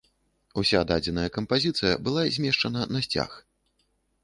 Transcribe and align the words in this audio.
Уся 0.61 0.79
дадзеная 0.91 1.25
кампазіцыя 1.35 1.93
была 2.09 2.25
змешчана 2.41 2.81
на 2.97 3.05
сцяг. 3.09 3.39